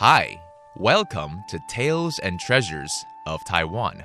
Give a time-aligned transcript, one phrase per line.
[0.00, 0.40] Hi,
[0.76, 4.02] welcome to Tales and Treasures of Taiwan.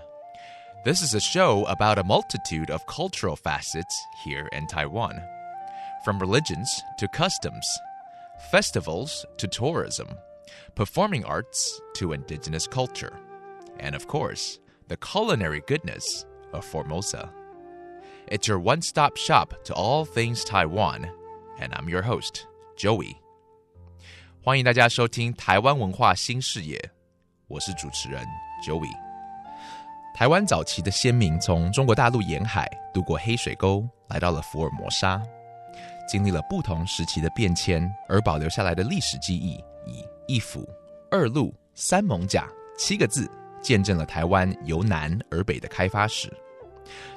[0.84, 5.23] This is a show about a multitude of cultural facets here in Taiwan.
[6.04, 7.66] From religions to customs,
[8.52, 10.09] festivals to tourism,
[10.76, 13.18] performing arts to indigenous culture,
[13.80, 14.59] and of course,
[14.89, 17.32] the culinary goodness of Formosa.
[18.27, 21.09] It's your one stop shop to all things Taiwan,
[21.57, 23.21] and I'm your host, Joey.
[24.45, 26.80] 欢迎大家收听台湾文化新视野，
[27.48, 28.23] 我是主持人
[28.63, 28.91] Joey。
[30.13, 35.20] 台湾早期的先民从中国大陆沿海渡过黑水沟，来到了福尔摩沙，
[36.08, 39.55] 经历了不同时期的变迁，而保留下来的历史记忆，
[39.88, 40.63] 以一府、
[41.09, 43.27] 二路、三艋甲七个字，
[43.63, 46.32] 见证了台湾由南而北的开发史。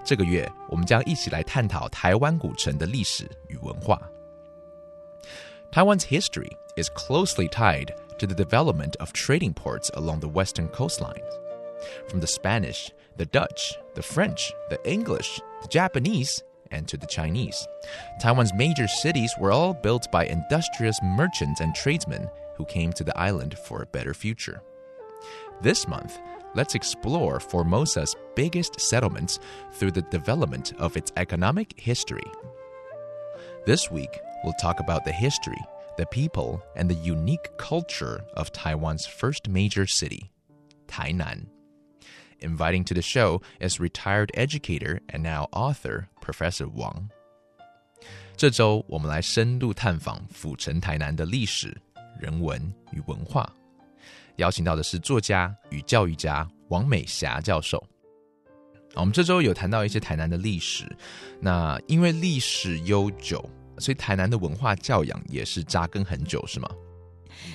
[0.03, 4.01] 这个月，我们将一起来探讨台湾古城的历史与文化。
[5.71, 11.23] Taiwan's history is closely tied to the development of trading ports along the western coastline.
[12.09, 17.67] From the Spanish, the Dutch, the French, the English, the Japanese, and to the Chinese,
[18.21, 23.17] Taiwan's major cities were all built by industrious merchants and tradesmen who came to the
[23.17, 24.63] island for a better future.
[25.61, 26.19] This month,
[26.55, 29.39] let's explore Formosa's biggest settlements
[29.75, 32.31] through the development of its economic history.
[33.67, 35.62] This week, we'll talk about the history,
[35.98, 40.32] the people, and the unique culture of Taiwan's first major city,
[40.88, 41.48] Tainan.
[42.40, 47.10] Inviting to the show is retired educator and now author Professor Wang.
[48.36, 51.80] 这周我们来深度探访府城台南的历史、
[52.20, 52.60] 人文
[52.92, 53.48] 与文化，
[54.38, 57.82] 邀请到的是作家与教育家王美霞教授。
[58.96, 60.86] 我们这周有谈到一些台南的历史，
[61.40, 63.48] 那因为历史悠久，
[63.79, 66.69] 所以台南的文化教养也是扎根很久，是吗？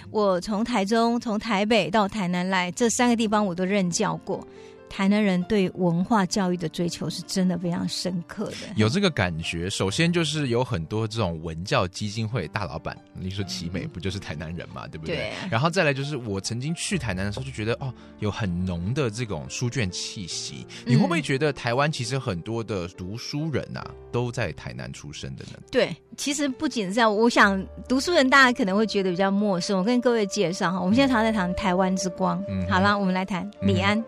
[0.09, 4.47] 我从台中、从台北到台南来，这三个地方我都任教过。
[4.93, 9.67] 台南人对文化教育的追求是真的非常深刻的，有这个感觉。
[9.67, 15.15] 首先就是有很多这种文教基金会大老板，你说奇美不就是台南人嘛，对不对？
[15.15, 15.31] 对。
[15.49, 20.63] 然后再来就是我曾经去台南的时候，就觉得哦，有很浓的这种书卷气息。
[20.85, 25.57] 你会不会觉得台湾其实很多的读书人呐，都在台南出生的呢？
[25.71, 29.75] 对，其实不仅是这样，我想读书人大家可能会觉得比较陌生。
[29.75, 32.39] 我跟各位介绍哈，我们现在常在谈台湾之光。
[32.47, 33.97] 嗯，好了，我们来谈李安。
[33.97, 34.05] 嗯。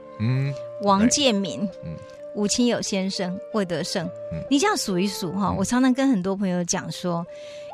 [0.81, 1.95] 王建民，嗯，
[2.33, 7.25] 吴清友先生，魏德胜，嗯，你这样数一数哈，我常常跟很多朋友讲说，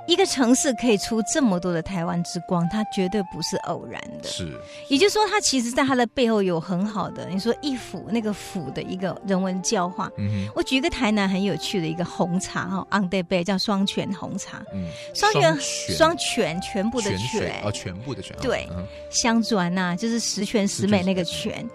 [0.07, 4.51] 一个城市可以出这么多的台湾之光，它绝对不是偶然的，是，
[4.87, 16.59] 也就是说，它其实在它的背后有很好的，你说一府那个府的一个人文教化，嗯我举一个台南很有趣的一个红茶哈，on day 杯叫双泉红茶，嗯，双泉双泉。
[16.61, 18.67] 全部的泉哦，全部的泉，对，
[19.09, 21.01] 香砖呐，就是十全十美。
[21.03, 21.67] 那个泉。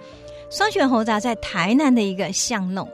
[0.50, 2.88] 双泉红茶在台南的一个巷弄，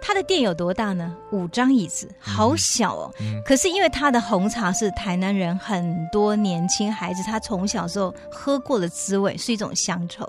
[0.00, 1.14] 它的店有多大呢？
[1.32, 3.14] 五张椅子，好小哦。
[3.44, 10.26] 可是因为它的红茶是台南人很多年轻孩子他从小时候喝过的滋味，是一种乡愁，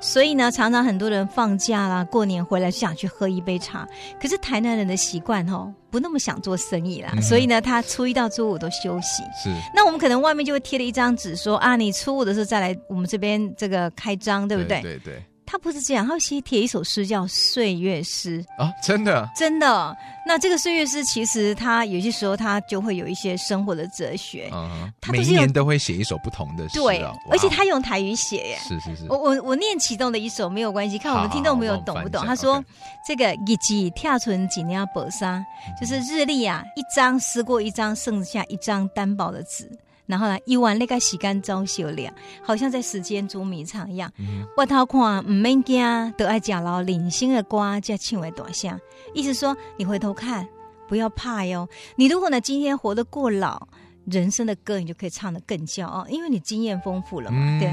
[0.00, 3.86] 所以呢，常常很多人放假啦、过年回来就想去喝一杯茶。
[4.20, 9.24] 可是台南人的习惯哦，不那么想做生意啦，所以呢，他初一到初五都休息。
[9.42, 14.80] 是，那我们可能外面就会贴了一张纸，说啊，你初五的时候再来我们这边这个开张，对不对？
[14.80, 15.20] 对对。
[15.58, 19.96] 他不是这样，他写写一首诗叫《岁月诗》啊，真的，真的。
[20.24, 29.06] 那这个岁月诗其实他有些时候他就会有一些生活的哲学，嗯，每一年都会写一首不同的诗，对，而且他用台语写，耶，是是是。
[29.08, 32.24] 我我我念其中的一首没有关系，看我们听众朋友懂不懂？
[32.24, 32.62] 他说
[33.04, 35.44] 这个日记跳存几年薄纱，
[35.80, 39.68] 就是日历啊，一张撕过一张，剩下一张单薄的纸。
[40.08, 42.10] 然后呢，一碗那个时干糟修了，
[42.42, 44.10] 好像在时间捉迷藏一样。
[44.56, 48.80] 外头看唔免惊，都爱讲老领星的瓜加轻微短相，
[49.14, 50.48] 意思说你回头看，
[50.88, 51.68] 不要怕哟。
[51.94, 53.68] 你如果呢今天活得过老，
[54.06, 57.60] 人生的歌你就可以唱得更骄傲，因为你经验丰富了嘛。
[57.60, 57.70] 对，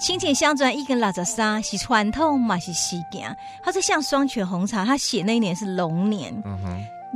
[0.00, 3.32] 亲情相传一根拉着沙，是传统嘛是西行。
[3.62, 6.34] 他是像双泉红茶，他写那一年是龙年，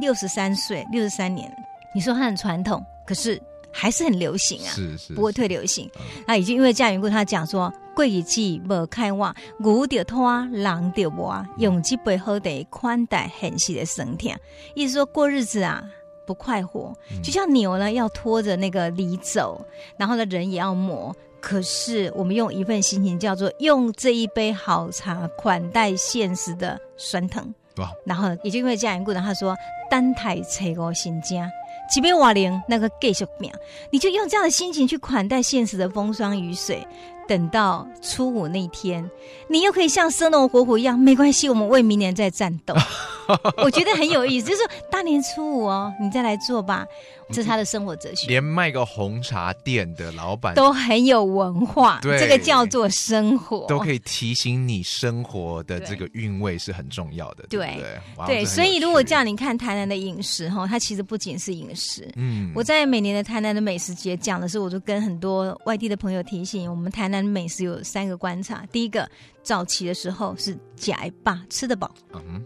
[0.00, 1.52] 六十三岁，六十三年。
[1.92, 3.42] 你说他很传统，可是。
[3.72, 5.90] 还是很流行啊，是是不会退流行。
[6.26, 14.38] 那已经因为这样缘故，他讲说：“贵以季无开望，牛着拖，狼着磨，用几杯喝得宽带很细的生天。”
[14.74, 15.84] 意思说过日子啊
[16.26, 19.64] 不快活，就像牛呢要拖着那个犁走，
[19.96, 21.14] 然后呢人也要磨。
[21.40, 27.54] 可是我们用一份心情叫做用这一杯好茶款待现实的酸疼。
[27.76, 27.90] 哇！
[28.04, 29.56] 然后也就因为这样缘故，他说
[29.90, 31.50] ：“单台车我新家。”
[31.90, 33.52] 即便瓦林那个继续命，
[33.90, 36.86] 你就用这样的心情去款待现实的风霜雨水。
[37.28, 39.08] 等到初五那天，
[39.48, 42.74] 你又可以像生龙活虎一样，没关系，我们为明年再战斗。
[43.64, 46.86] 我觉得很有意思，就是大年初五哦，你再来做吧。
[47.32, 48.26] 这是他的生活哲学。
[48.26, 57.80] 连卖个红茶店的老板都很有文化，对这个叫做生活，都可以提醒你生活的这个韵味是很重要的，对不
[58.26, 58.42] 对？
[58.42, 62.10] 对，所以如果这样，你看台南的饮食哈，它其实不仅是饮食。
[62.16, 69.08] 嗯，我在每年的台南的美食节讲的时候，我就跟很多外地的朋友提醒，我们台南美食有三个观察：第一个，
[69.42, 71.88] 早期的时候是假霸吃得饱；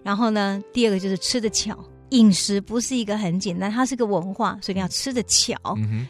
[0.03, 1.79] 然后呢，第二个就是吃得巧。
[2.11, 5.57] 饮食不是一个很简单，它是个文化，所以你要吃的巧。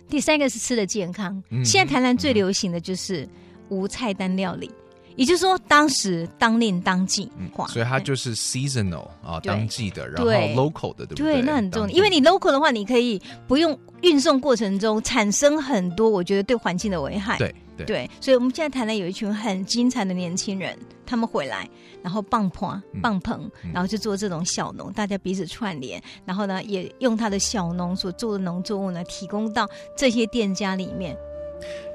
[0.07, 1.43] 第三个是吃的健康。
[1.65, 3.27] 现在台南最流行的就是
[3.71, 4.71] 无菜单料理，
[5.17, 7.31] 也就是说当时当令当季，
[7.69, 11.35] 所以它就是 seasonal 啊，当季的，然后 local 的，对不对？
[11.35, 17.39] 对，那很重要，因为你 local 的话，你可以不用运送过程中产生很多，我觉得对环境的危害。
[17.39, 17.55] 对。
[17.77, 21.69] 对，所以我们现在谈的有一群很精彩的年轻人，他们回来，
[22.05, 31.17] 然后棒棚、棒棚，然后就做这种小农，大家彼此串联，然后呢，也用他的小农所做的农作物呢，提供到这些店家里面。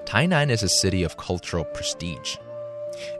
[0.06, 2.36] Tainan is a city of cultural prestige.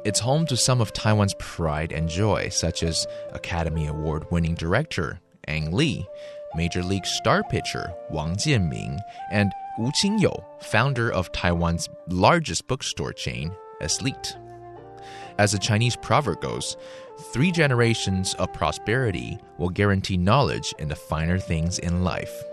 [0.04, 5.19] It's home to some of Taiwan's pride and joy, such as Academy Award winning director
[5.48, 6.07] Ang Lee,
[6.56, 9.00] Major League star pitcher Wang Jianming,
[9.31, 13.51] and Wu Qingyou, founder of Taiwan's largest bookstore chain,
[13.81, 14.36] Esleet.
[15.38, 16.75] As the Chinese proverb goes,
[17.31, 22.44] three generations of prosperity will guarantee knowledge in the finer things in life.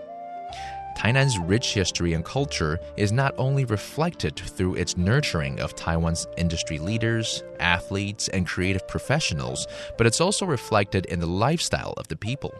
[0.97, 6.79] Tainan's rich history and culture is not only reflected through its nurturing of Taiwan's industry
[6.79, 12.51] leaders, athletes, and creative professionals, but it's also reflected in the lifestyle of the people.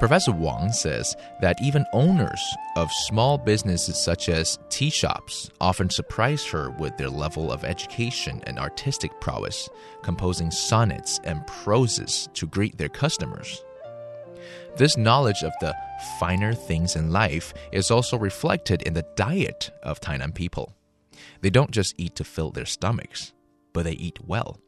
[0.00, 2.42] Professor Wang says that even owners
[2.74, 8.42] of small businesses such as tea shops often surprise her with their level of education
[8.48, 9.68] and artistic prowess,
[10.02, 13.62] composing sonnets and proses to greet their customers.
[14.76, 15.74] This knowledge of the
[16.18, 20.74] finer things in life is also reflected in the diet of Tainan people.
[21.40, 23.32] They don't just eat to fill their stomachs,
[23.72, 24.60] but they eat well.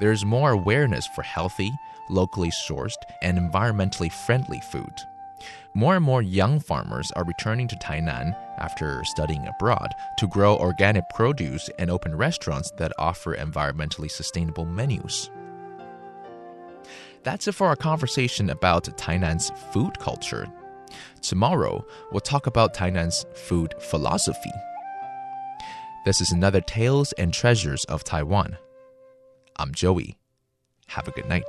[0.00, 1.70] There's more awareness for healthy,
[2.08, 2.92] locally sourced,
[3.22, 4.92] and environmentally friendly food.
[5.74, 11.04] More and more young farmers are returning to Tainan after studying abroad to grow organic
[11.14, 15.30] produce and open restaurants that offer environmentally sustainable menus.
[17.24, 20.46] That's it for our conversation about Tainan's food culture.
[21.22, 24.52] Tomorrow, we'll talk about Tainan's food philosophy.
[26.04, 28.58] This is another Tales and Treasures of Taiwan.
[29.56, 30.18] I'm Joey.
[30.88, 31.44] Have a good night.